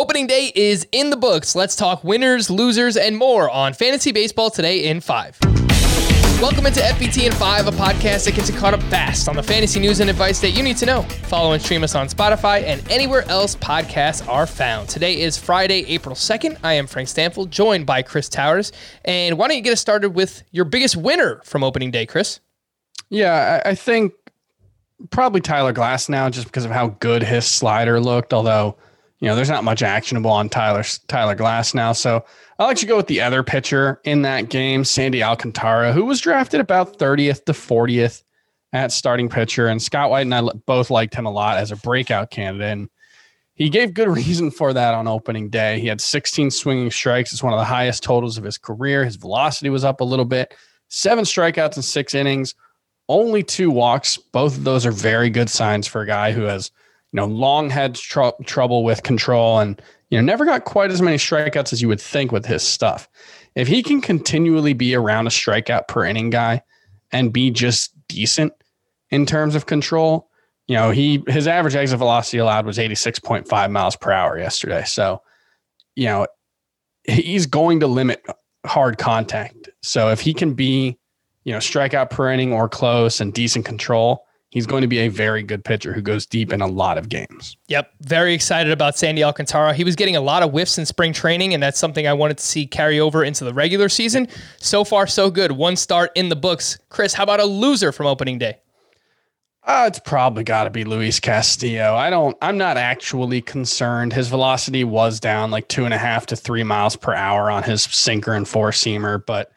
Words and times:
Opening 0.00 0.26
day 0.26 0.50
is 0.54 0.86
in 0.92 1.10
the 1.10 1.16
books. 1.18 1.54
Let's 1.54 1.76
talk 1.76 2.02
winners, 2.02 2.48
losers, 2.48 2.96
and 2.96 3.14
more 3.14 3.50
on 3.50 3.74
Fantasy 3.74 4.12
Baseball 4.12 4.48
today 4.48 4.86
in 4.86 5.02
five. 5.02 5.38
Welcome 6.40 6.64
into 6.64 6.80
FBT 6.80 7.26
in 7.26 7.32
5, 7.32 7.66
a 7.66 7.70
podcast 7.72 8.24
that 8.24 8.34
gets 8.34 8.48
you 8.48 8.56
caught 8.56 8.72
up 8.72 8.82
fast 8.84 9.28
on 9.28 9.36
the 9.36 9.42
fantasy 9.42 9.78
news 9.78 10.00
and 10.00 10.08
advice 10.08 10.40
that 10.40 10.52
you 10.52 10.62
need 10.62 10.78
to 10.78 10.86
know. 10.86 11.02
Follow 11.02 11.52
and 11.52 11.62
stream 11.62 11.84
us 11.84 11.94
on 11.94 12.08
Spotify 12.08 12.62
and 12.62 12.82
anywhere 12.90 13.28
else 13.28 13.56
podcasts 13.56 14.26
are 14.26 14.46
found. 14.46 14.88
Today 14.88 15.20
is 15.20 15.36
Friday, 15.36 15.84
April 15.88 16.14
2nd. 16.14 16.56
I 16.64 16.72
am 16.72 16.86
Frank 16.86 17.10
Stampfl, 17.10 17.50
joined 17.50 17.84
by 17.84 18.00
Chris 18.00 18.30
Towers. 18.30 18.72
And 19.04 19.36
why 19.36 19.48
don't 19.48 19.58
you 19.58 19.62
get 19.62 19.74
us 19.74 19.82
started 19.82 20.14
with 20.14 20.44
your 20.50 20.64
biggest 20.64 20.96
winner 20.96 21.42
from 21.44 21.62
opening 21.62 21.90
day, 21.90 22.06
Chris? 22.06 22.40
Yeah, 23.10 23.60
I 23.66 23.74
think 23.74 24.14
probably 25.10 25.42
Tyler 25.42 25.74
Glasnow, 25.74 26.30
just 26.30 26.46
because 26.46 26.64
of 26.64 26.70
how 26.70 26.96
good 27.00 27.22
his 27.22 27.44
slider 27.44 28.00
looked, 28.00 28.32
although 28.32 28.78
you 29.20 29.28
know, 29.28 29.36
there's 29.36 29.50
not 29.50 29.64
much 29.64 29.82
actionable 29.82 30.30
on 30.30 30.48
Tyler 30.48 30.82
Tyler 31.06 31.36
Glasnow. 31.36 31.94
So 31.94 32.24
I'll 32.58 32.66
let 32.66 32.82
you 32.82 32.88
go 32.88 32.96
with 32.96 33.06
the 33.06 33.20
other 33.20 33.42
pitcher 33.42 34.00
in 34.04 34.22
that 34.22 34.48
game, 34.48 34.84
Sandy 34.84 35.22
Alcantara, 35.22 35.92
who 35.92 36.06
was 36.06 36.20
drafted 36.20 36.60
about 36.60 36.98
30th 36.98 37.44
to 37.44 37.52
40th 37.52 38.22
at 38.72 38.92
starting 38.92 39.28
pitcher. 39.28 39.66
And 39.66 39.82
Scott 39.82 40.10
White 40.10 40.22
and 40.22 40.34
I 40.34 40.42
both 40.66 40.90
liked 40.90 41.14
him 41.14 41.26
a 41.26 41.30
lot 41.30 41.58
as 41.58 41.70
a 41.70 41.76
breakout 41.76 42.30
candidate. 42.30 42.72
And 42.72 42.88
he 43.54 43.68
gave 43.68 43.92
good 43.92 44.08
reason 44.08 44.50
for 44.50 44.72
that 44.72 44.94
on 44.94 45.06
opening 45.06 45.50
day. 45.50 45.80
He 45.80 45.86
had 45.86 46.00
16 46.00 46.50
swinging 46.50 46.90
strikes. 46.90 47.32
It's 47.32 47.42
one 47.42 47.52
of 47.52 47.58
the 47.58 47.64
highest 47.64 48.02
totals 48.02 48.38
of 48.38 48.44
his 48.44 48.56
career. 48.56 49.04
His 49.04 49.16
velocity 49.16 49.68
was 49.68 49.84
up 49.84 50.00
a 50.00 50.04
little 50.04 50.24
bit. 50.24 50.54
Seven 50.88 51.24
strikeouts 51.24 51.76
in 51.76 51.82
six 51.82 52.14
innings, 52.14 52.54
only 53.08 53.42
two 53.42 53.70
walks. 53.70 54.16
Both 54.16 54.56
of 54.56 54.64
those 54.64 54.86
are 54.86 54.92
very 54.92 55.28
good 55.28 55.50
signs 55.50 55.86
for 55.86 56.00
a 56.00 56.06
guy 56.06 56.32
who 56.32 56.42
has 56.42 56.70
you 57.12 57.16
know, 57.16 57.26
long 57.26 57.70
had 57.70 57.94
tr- 57.94 58.28
trouble 58.44 58.84
with 58.84 59.02
control 59.02 59.58
and, 59.58 59.80
you 60.10 60.18
know, 60.18 60.24
never 60.24 60.44
got 60.44 60.64
quite 60.64 60.90
as 60.90 61.02
many 61.02 61.16
strikeouts 61.16 61.72
as 61.72 61.82
you 61.82 61.88
would 61.88 62.00
think 62.00 62.32
with 62.32 62.46
his 62.46 62.62
stuff. 62.62 63.08
If 63.54 63.66
he 63.68 63.82
can 63.82 64.00
continually 64.00 64.74
be 64.74 64.94
around 64.94 65.26
a 65.26 65.30
strikeout 65.30 65.88
per 65.88 66.04
inning 66.04 66.30
guy 66.30 66.62
and 67.10 67.32
be 67.32 67.50
just 67.50 67.92
decent 68.08 68.52
in 69.10 69.26
terms 69.26 69.54
of 69.54 69.66
control, 69.66 70.30
you 70.68 70.76
know, 70.76 70.92
he 70.92 71.24
his 71.26 71.48
average 71.48 71.74
exit 71.74 71.98
velocity 71.98 72.38
allowed 72.38 72.64
was 72.64 72.78
86.5 72.78 73.70
miles 73.72 73.96
per 73.96 74.12
hour 74.12 74.38
yesterday. 74.38 74.84
So, 74.84 75.20
you 75.96 76.06
know, 76.06 76.28
he's 77.02 77.46
going 77.46 77.80
to 77.80 77.88
limit 77.88 78.24
hard 78.64 78.98
contact. 78.98 79.68
So 79.82 80.10
if 80.10 80.20
he 80.20 80.32
can 80.32 80.54
be, 80.54 80.96
you 81.42 81.52
know, 81.52 81.58
strikeout 81.58 82.10
per 82.10 82.30
inning 82.30 82.52
or 82.52 82.68
close 82.68 83.20
and 83.20 83.34
decent 83.34 83.64
control, 83.64 84.24
he's 84.50 84.66
going 84.66 84.82
to 84.82 84.88
be 84.88 84.98
a 84.98 85.08
very 85.08 85.42
good 85.42 85.64
pitcher 85.64 85.92
who 85.92 86.02
goes 86.02 86.26
deep 86.26 86.52
in 86.52 86.60
a 86.60 86.66
lot 86.66 86.98
of 86.98 87.08
games. 87.08 87.56
Yep. 87.68 87.92
Very 88.02 88.34
excited 88.34 88.72
about 88.72 88.98
Sandy 88.98 89.24
Alcantara. 89.24 89.72
He 89.72 89.84
was 89.84 89.96
getting 89.96 90.16
a 90.16 90.20
lot 90.20 90.42
of 90.42 90.50
whiffs 90.50 90.76
in 90.76 90.86
spring 90.86 91.12
training, 91.12 91.54
and 91.54 91.62
that's 91.62 91.78
something 91.78 92.06
I 92.06 92.12
wanted 92.12 92.38
to 92.38 92.44
see 92.44 92.66
carry 92.66 93.00
over 93.00 93.24
into 93.24 93.44
the 93.44 93.54
regular 93.54 93.88
season. 93.88 94.28
So 94.58 94.84
far, 94.84 95.06
so 95.06 95.30
good. 95.30 95.52
One 95.52 95.76
start 95.76 96.10
in 96.14 96.28
the 96.28 96.36
books. 96.36 96.78
Chris, 96.88 97.14
how 97.14 97.22
about 97.22 97.40
a 97.40 97.46
loser 97.46 97.92
from 97.92 98.06
opening 98.06 98.38
day? 98.38 98.58
Uh, 99.62 99.84
it's 99.86 100.00
probably 100.00 100.42
got 100.42 100.64
to 100.64 100.70
be 100.70 100.84
Luis 100.84 101.20
Castillo. 101.20 101.94
I 101.94 102.08
don't, 102.08 102.36
I'm 102.40 102.56
not 102.56 102.78
actually 102.78 103.42
concerned. 103.42 104.12
His 104.12 104.28
velocity 104.28 104.84
was 104.84 105.20
down 105.20 105.50
like 105.50 105.68
two 105.68 105.84
and 105.84 105.92
a 105.92 105.98
half 105.98 106.26
to 106.26 106.36
three 106.36 106.64
miles 106.64 106.96
per 106.96 107.12
hour 107.12 107.50
on 107.50 107.62
his 107.62 107.82
sinker 107.82 108.32
and 108.32 108.48
four 108.48 108.70
seamer, 108.70 109.24
but 109.24 109.52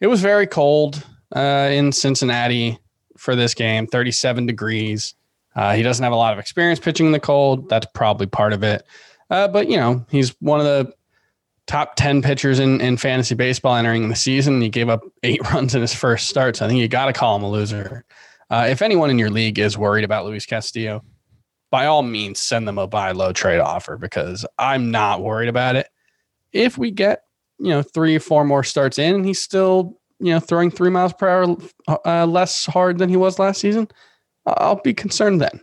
it 0.00 0.06
was 0.06 0.20
very 0.20 0.46
cold 0.46 1.04
uh, 1.34 1.68
in 1.72 1.90
Cincinnati 1.90 2.78
for 3.18 3.36
this 3.36 3.54
game 3.54 3.86
37 3.86 4.46
degrees. 4.46 5.14
Uh, 5.54 5.74
he 5.74 5.82
doesn't 5.82 6.02
have 6.02 6.12
a 6.12 6.16
lot 6.16 6.32
of 6.32 6.38
experience 6.38 6.78
pitching 6.78 7.06
in 7.06 7.12
the 7.12 7.20
cold. 7.20 7.68
That's 7.68 7.86
probably 7.94 8.26
part 8.26 8.52
of 8.52 8.62
it. 8.62 8.84
Uh, 9.30 9.48
but, 9.48 9.68
you 9.68 9.76
know, 9.76 10.06
he's 10.10 10.30
one 10.40 10.60
of 10.60 10.66
the 10.66 10.92
top 11.66 11.96
10 11.96 12.22
pitchers 12.22 12.58
in, 12.58 12.80
in 12.80 12.96
fantasy 12.96 13.34
baseball 13.34 13.74
entering 13.74 14.08
the 14.08 14.16
season. 14.16 14.60
He 14.60 14.68
gave 14.68 14.88
up 14.88 15.02
eight 15.22 15.40
runs 15.52 15.74
in 15.74 15.80
his 15.80 15.94
first 15.94 16.28
start. 16.28 16.56
So 16.56 16.64
I 16.64 16.68
think 16.68 16.80
you 16.80 16.88
got 16.88 17.06
to 17.06 17.12
call 17.12 17.36
him 17.36 17.42
a 17.42 17.50
loser. 17.50 18.04
Uh, 18.50 18.66
if 18.70 18.82
anyone 18.82 19.10
in 19.10 19.18
your 19.18 19.30
league 19.30 19.58
is 19.58 19.76
worried 19.76 20.04
about 20.04 20.24
Luis 20.24 20.46
Castillo, 20.46 21.04
by 21.70 21.86
all 21.86 22.02
means, 22.02 22.40
send 22.40 22.66
them 22.66 22.78
a 22.78 22.86
buy 22.86 23.12
low 23.12 23.32
trade 23.32 23.60
offer 23.60 23.98
because 23.98 24.46
I'm 24.58 24.90
not 24.90 25.22
worried 25.22 25.50
about 25.50 25.76
it. 25.76 25.88
If 26.52 26.78
we 26.78 26.90
get, 26.90 27.22
you 27.58 27.68
know, 27.68 27.82
three 27.82 28.16
or 28.16 28.20
four 28.20 28.44
more 28.44 28.64
starts 28.64 28.98
in 28.98 29.14
and 29.16 29.26
he's 29.26 29.42
still 29.42 29.98
you 30.20 30.32
know, 30.32 30.40
throwing 30.40 30.70
three 30.70 30.90
miles 30.90 31.12
per 31.12 31.28
hour 31.28 31.56
uh, 32.04 32.26
less 32.26 32.66
hard 32.66 32.98
than 32.98 33.08
he 33.08 33.16
was 33.16 33.38
last 33.38 33.60
season, 33.60 33.88
I'll 34.46 34.80
be 34.80 34.94
concerned 34.94 35.40
then. 35.40 35.60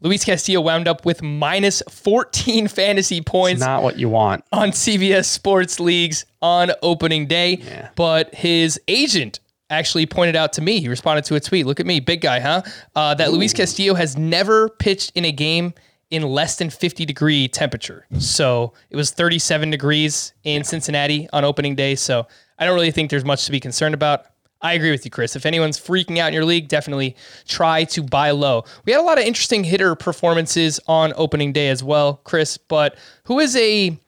Luis 0.00 0.24
Castillo 0.24 0.60
wound 0.60 0.88
up 0.88 1.06
with 1.06 1.22
minus 1.22 1.80
14 1.88 2.66
fantasy 2.66 3.20
points. 3.20 3.60
It's 3.60 3.66
not 3.66 3.84
what 3.84 3.98
you 3.98 4.08
want. 4.08 4.44
On 4.52 4.70
CBS 4.70 5.26
Sports 5.26 5.78
Leagues 5.78 6.24
on 6.40 6.72
opening 6.82 7.26
day. 7.26 7.58
Yeah. 7.62 7.90
But 7.94 8.34
his 8.34 8.80
agent 8.88 9.38
actually 9.70 10.06
pointed 10.06 10.34
out 10.34 10.52
to 10.54 10.60
me, 10.60 10.80
he 10.80 10.88
responded 10.88 11.24
to 11.26 11.36
a 11.36 11.40
tweet. 11.40 11.66
Look 11.66 11.78
at 11.78 11.86
me, 11.86 12.00
big 12.00 12.20
guy, 12.20 12.40
huh? 12.40 12.62
Uh, 12.96 13.14
that 13.14 13.28
Ooh. 13.28 13.32
Luis 13.32 13.52
Castillo 13.52 13.94
has 13.94 14.16
never 14.18 14.68
pitched 14.68 15.12
in 15.14 15.24
a 15.24 15.32
game 15.32 15.72
in 16.12 16.22
less 16.22 16.56
than 16.56 16.68
50 16.68 17.06
degree 17.06 17.48
temperature. 17.48 18.06
So 18.18 18.74
it 18.90 18.96
was 18.96 19.10
37 19.10 19.70
degrees 19.70 20.34
in. 20.44 20.62
Cincinnati 20.62 21.28
on 21.32 21.44
opening 21.44 21.74
day. 21.74 21.94
So 21.94 22.26
I 22.58 22.66
don't 22.66 22.74
really 22.74 22.90
think 22.90 23.10
there's 23.10 23.24
much 23.24 23.46
to 23.46 23.50
be 23.50 23.60
concerned 23.60 23.94
about. 23.94 24.26
I 24.60 24.74
agree 24.74 24.90
with 24.90 25.04
you, 25.04 25.10
Chris. 25.10 25.34
If 25.34 25.44
anyone's 25.44 25.78
freaking 25.78 26.18
out 26.18 26.28
in 26.28 26.34
your 26.34 26.44
league, 26.44 26.68
definitely 26.68 27.16
try 27.48 27.84
to 27.84 28.02
buy 28.02 28.30
low. 28.30 28.64
We 28.84 28.92
had 28.92 29.00
a 29.00 29.04
lot 29.04 29.18
of 29.18 29.24
interesting 29.24 29.64
hitter 29.64 29.94
performances 29.94 30.78
on 30.86 31.12
opening 31.16 31.52
day 31.52 31.68
as 31.68 31.82
well, 31.82 32.20
Chris. 32.24 32.58
But 32.58 32.96
who 33.24 33.40
is 33.40 33.56
a 33.56 33.98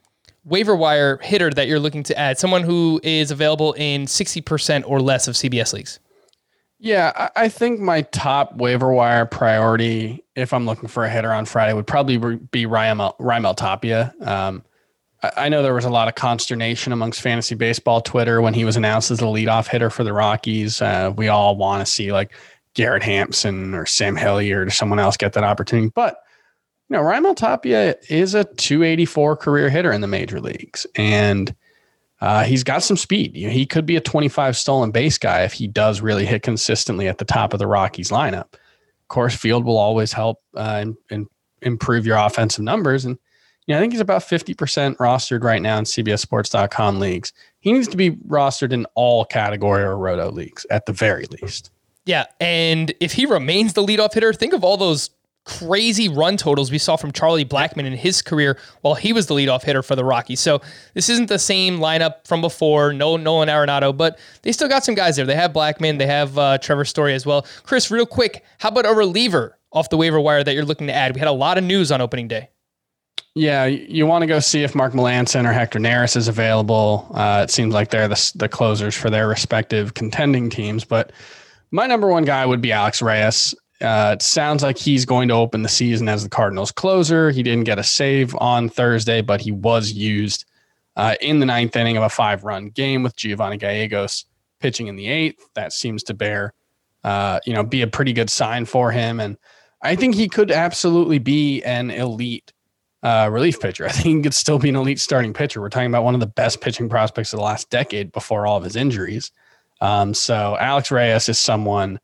waiver 0.44 0.76
wire 0.76 1.18
hitter 1.18 1.50
that 1.50 1.66
you're 1.68 1.80
looking 1.80 2.02
to 2.04 2.18
add? 2.18 2.38
Someone 2.38 2.62
who 2.62 3.00
is 3.02 3.30
available 3.30 3.72
in 3.74 4.04
60% 4.04 4.84
or 4.86 5.00
less 5.00 5.26
of 5.26 5.34
CBS 5.34 5.72
leagues. 5.72 5.98
Yeah, 6.78 7.30
I 7.34 7.48
think 7.48 7.80
my 7.80 8.02
top 8.02 8.56
waiver 8.56 8.92
wire 8.92 9.26
priority, 9.26 10.23
if 10.36 10.52
I'm 10.52 10.66
looking 10.66 10.88
for 10.88 11.04
a 11.04 11.10
hitter 11.10 11.32
on 11.32 11.44
Friday, 11.44 11.72
would 11.72 11.86
probably 11.86 12.16
be 12.16 12.66
Raimel 12.66 13.56
Tapia. 13.56 14.14
Um, 14.20 14.64
I 15.36 15.48
know 15.48 15.62
there 15.62 15.74
was 15.74 15.84
a 15.84 15.90
lot 15.90 16.08
of 16.08 16.14
consternation 16.14 16.92
amongst 16.92 17.20
fantasy 17.20 17.54
baseball 17.54 18.00
Twitter 18.00 18.42
when 18.42 18.52
he 18.52 18.64
was 18.64 18.76
announced 18.76 19.10
as 19.10 19.18
the 19.18 19.26
leadoff 19.26 19.68
hitter 19.68 19.88
for 19.88 20.04
the 20.04 20.12
Rockies. 20.12 20.82
Uh, 20.82 21.12
we 21.16 21.28
all 21.28 21.56
want 21.56 21.84
to 21.84 21.90
see 21.90 22.12
like 22.12 22.32
Garrett 22.74 23.02
Hampson 23.02 23.74
or 23.74 23.86
Sam 23.86 24.16
Hilliard 24.16 24.68
or 24.68 24.70
someone 24.70 24.98
else 24.98 25.16
get 25.16 25.32
that 25.32 25.44
opportunity. 25.44 25.90
But, 25.94 26.18
you 26.88 26.96
know, 26.96 27.02
Raimel 27.02 27.36
Tapia 27.36 27.96
is 28.10 28.34
a 28.34 28.44
284 28.44 29.36
career 29.36 29.70
hitter 29.70 29.92
in 29.92 30.02
the 30.02 30.06
major 30.06 30.40
leagues. 30.40 30.86
And 30.94 31.54
uh, 32.20 32.44
he's 32.44 32.64
got 32.64 32.82
some 32.82 32.96
speed. 32.96 33.34
You 33.36 33.46
know, 33.46 33.52
he 33.52 33.66
could 33.66 33.86
be 33.86 33.96
a 33.96 34.00
25 34.00 34.56
stolen 34.56 34.90
base 34.90 35.16
guy 35.16 35.42
if 35.42 35.52
he 35.54 35.66
does 35.66 36.00
really 36.00 36.26
hit 36.26 36.42
consistently 36.42 37.08
at 37.08 37.18
the 37.18 37.24
top 37.24 37.52
of 37.52 37.58
the 37.58 37.66
Rockies 37.66 38.10
lineup. 38.10 38.54
Coors 39.14 39.36
Field 39.36 39.64
will 39.64 39.78
always 39.78 40.12
help 40.12 40.38
uh, 40.56 40.78
and, 40.80 40.96
and 41.08 41.26
improve 41.62 42.04
your 42.04 42.16
offensive 42.16 42.64
numbers. 42.64 43.04
And 43.04 43.16
yeah, 43.66 43.76
I 43.76 43.80
think 43.80 43.92
he's 43.92 44.00
about 44.00 44.22
50% 44.22 44.96
rostered 44.96 45.44
right 45.44 45.62
now 45.62 45.78
in 45.78 45.84
CBSSports.com 45.84 46.98
leagues. 46.98 47.32
He 47.60 47.72
needs 47.72 47.86
to 47.88 47.96
be 47.96 48.10
rostered 48.10 48.72
in 48.72 48.86
all 48.96 49.24
category 49.24 49.84
or 49.84 49.96
roto 49.96 50.30
leagues 50.32 50.66
at 50.68 50.86
the 50.86 50.92
very 50.92 51.26
least. 51.40 51.70
Yeah. 52.06 52.24
And 52.40 52.92
if 53.00 53.12
he 53.12 53.24
remains 53.24 53.74
the 53.74 53.82
leadoff 53.84 54.12
hitter, 54.12 54.32
think 54.32 54.52
of 54.52 54.64
all 54.64 54.76
those 54.76 55.10
crazy 55.44 56.08
run 56.08 56.36
totals 56.36 56.70
we 56.70 56.78
saw 56.78 56.96
from 56.96 57.12
Charlie 57.12 57.44
Blackmon 57.44 57.84
in 57.84 57.92
his 57.92 58.22
career 58.22 58.58
while 58.80 58.94
he 58.94 59.12
was 59.12 59.26
the 59.26 59.34
leadoff 59.34 59.62
hitter 59.62 59.82
for 59.82 59.94
the 59.94 60.04
Rockies. 60.04 60.40
So 60.40 60.60
this 60.94 61.08
isn't 61.08 61.28
the 61.28 61.38
same 61.38 61.78
lineup 61.78 62.26
from 62.26 62.40
before. 62.40 62.92
No 62.92 63.16
Nolan 63.16 63.48
Arenado, 63.48 63.96
but 63.96 64.18
they 64.42 64.52
still 64.52 64.68
got 64.68 64.84
some 64.84 64.94
guys 64.94 65.16
there. 65.16 65.26
They 65.26 65.34
have 65.34 65.52
Blackman, 65.52 65.98
they 65.98 66.06
have 66.06 66.36
uh, 66.38 66.58
Trevor 66.58 66.84
Story 66.84 67.14
as 67.14 67.26
well. 67.26 67.46
Chris, 67.62 67.90
real 67.90 68.06
quick, 68.06 68.44
how 68.58 68.70
about 68.70 68.86
a 68.86 68.94
reliever 68.94 69.58
off 69.72 69.90
the 69.90 69.96
waiver 69.96 70.20
wire 70.20 70.42
that 70.42 70.54
you're 70.54 70.64
looking 70.64 70.86
to 70.86 70.94
add? 70.94 71.14
We 71.14 71.18
had 71.18 71.28
a 71.28 71.32
lot 71.32 71.58
of 71.58 71.64
news 71.64 71.92
on 71.92 72.00
opening 72.00 72.28
day. 72.28 72.48
Yeah, 73.36 73.64
you 73.64 74.06
want 74.06 74.22
to 74.22 74.26
go 74.26 74.38
see 74.38 74.62
if 74.62 74.76
Mark 74.76 74.92
Melancon 74.92 75.44
or 75.44 75.52
Hector 75.52 75.80
Neris 75.80 76.16
is 76.16 76.28
available. 76.28 77.10
Uh, 77.12 77.42
it 77.42 77.50
seems 77.50 77.74
like 77.74 77.90
they're 77.90 78.06
the, 78.06 78.32
the 78.36 78.48
closers 78.48 78.94
for 78.94 79.10
their 79.10 79.26
respective 79.26 79.94
contending 79.94 80.48
teams. 80.48 80.84
But 80.84 81.10
my 81.72 81.88
number 81.88 82.06
one 82.06 82.24
guy 82.24 82.46
would 82.46 82.60
be 82.60 82.70
Alex 82.70 83.02
Reyes. 83.02 83.52
Uh, 83.84 84.12
it 84.14 84.22
sounds 84.22 84.62
like 84.62 84.78
he's 84.78 85.04
going 85.04 85.28
to 85.28 85.34
open 85.34 85.62
the 85.62 85.68
season 85.68 86.08
as 86.08 86.22
the 86.22 86.30
Cardinals 86.30 86.72
closer. 86.72 87.30
He 87.30 87.42
didn't 87.42 87.64
get 87.64 87.78
a 87.78 87.82
save 87.82 88.34
on 88.36 88.70
Thursday, 88.70 89.20
but 89.20 89.42
he 89.42 89.52
was 89.52 89.92
used 89.92 90.46
uh, 90.96 91.16
in 91.20 91.38
the 91.38 91.46
ninth 91.46 91.76
inning 91.76 91.98
of 91.98 92.02
a 92.02 92.08
five 92.08 92.44
run 92.44 92.70
game 92.70 93.02
with 93.02 93.14
Giovanny 93.16 93.58
Gallegos 93.58 94.24
pitching 94.60 94.86
in 94.86 94.96
the 94.96 95.08
eighth. 95.08 95.50
That 95.54 95.72
seems 95.72 96.02
to 96.04 96.14
bear, 96.14 96.54
uh, 97.04 97.40
you 97.44 97.52
know, 97.52 97.62
be 97.62 97.82
a 97.82 97.86
pretty 97.86 98.14
good 98.14 98.30
sign 98.30 98.64
for 98.64 98.90
him. 98.90 99.20
And 99.20 99.36
I 99.82 99.96
think 99.96 100.14
he 100.14 100.28
could 100.28 100.50
absolutely 100.50 101.18
be 101.18 101.62
an 101.62 101.90
elite 101.90 102.54
uh, 103.02 103.28
relief 103.30 103.60
pitcher. 103.60 103.84
I 103.88 103.90
think 103.90 104.16
he 104.16 104.22
could 104.22 104.34
still 104.34 104.58
be 104.58 104.70
an 104.70 104.76
elite 104.76 105.00
starting 105.00 105.34
pitcher. 105.34 105.60
We're 105.60 105.68
talking 105.68 105.90
about 105.90 106.04
one 106.04 106.14
of 106.14 106.20
the 106.20 106.26
best 106.26 106.62
pitching 106.62 106.88
prospects 106.88 107.34
of 107.34 107.38
the 107.38 107.44
last 107.44 107.68
decade 107.68 108.12
before 108.12 108.46
all 108.46 108.56
of 108.56 108.64
his 108.64 108.76
injuries. 108.76 109.30
Um, 109.82 110.14
so 110.14 110.56
Alex 110.58 110.90
Reyes 110.90 111.28
is 111.28 111.38
someone 111.38 112.00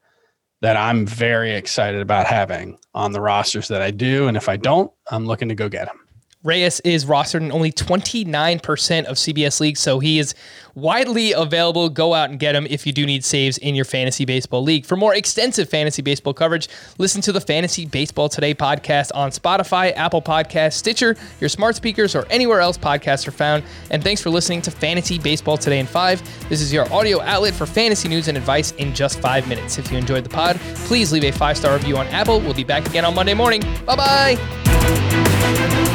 that 0.60 0.76
I'm 0.76 1.06
very 1.06 1.54
excited 1.54 2.00
about 2.00 2.26
having 2.26 2.78
on 2.94 3.12
the 3.12 3.20
rosters 3.20 3.68
that 3.68 3.82
I 3.82 3.90
do. 3.90 4.28
And 4.28 4.36
if 4.36 4.48
I 4.48 4.56
don't, 4.56 4.92
I'm 5.10 5.26
looking 5.26 5.48
to 5.48 5.54
go 5.54 5.68
get 5.68 5.88
him. 5.88 5.98
Reyes 6.42 6.80
is 6.80 7.04
rostered 7.04 7.42
in 7.42 7.52
only 7.52 7.70
29% 7.70 9.04
of 9.04 9.16
CBS 9.16 9.60
leagues, 9.60 9.78
so 9.78 9.98
he 9.98 10.18
is 10.18 10.34
widely 10.74 11.32
available. 11.32 11.90
Go 11.90 12.14
out 12.14 12.30
and 12.30 12.38
get 12.38 12.54
him 12.54 12.66
if 12.70 12.86
you 12.86 12.94
do 12.94 13.04
need 13.04 13.26
saves 13.26 13.58
in 13.58 13.74
your 13.74 13.84
fantasy 13.84 14.24
baseball 14.24 14.62
league. 14.62 14.86
For 14.86 14.96
more 14.96 15.14
extensive 15.14 15.68
fantasy 15.68 16.00
baseball 16.00 16.32
coverage, 16.32 16.68
listen 16.96 17.20
to 17.22 17.32
the 17.32 17.42
Fantasy 17.42 17.84
Baseball 17.84 18.30
Today 18.30 18.54
podcast 18.54 19.10
on 19.14 19.30
Spotify, 19.30 19.94
Apple 19.94 20.22
Podcasts, 20.22 20.74
Stitcher, 20.74 21.14
your 21.40 21.50
smart 21.50 21.76
speakers, 21.76 22.14
or 22.14 22.26
anywhere 22.30 22.60
else 22.60 22.78
podcasts 22.78 23.28
are 23.28 23.32
found. 23.32 23.62
And 23.90 24.02
thanks 24.02 24.22
for 24.22 24.30
listening 24.30 24.62
to 24.62 24.70
Fantasy 24.70 25.18
Baseball 25.18 25.58
Today 25.58 25.78
in 25.78 25.86
5. 25.86 26.48
This 26.48 26.62
is 26.62 26.72
your 26.72 26.90
audio 26.90 27.20
outlet 27.20 27.52
for 27.52 27.66
fantasy 27.66 28.08
news 28.08 28.28
and 28.28 28.38
advice 28.38 28.70
in 28.72 28.94
just 28.94 29.20
five 29.20 29.46
minutes. 29.46 29.76
If 29.76 29.92
you 29.92 29.98
enjoyed 29.98 30.24
the 30.24 30.30
pod, 30.30 30.58
please 30.86 31.12
leave 31.12 31.24
a 31.24 31.32
five 31.32 31.58
star 31.58 31.74
review 31.74 31.98
on 31.98 32.06
Apple. 32.06 32.40
We'll 32.40 32.54
be 32.54 32.64
back 32.64 32.86
again 32.88 33.04
on 33.04 33.14
Monday 33.14 33.34
morning. 33.34 33.60
Bye 33.84 33.96
bye. 33.96 35.89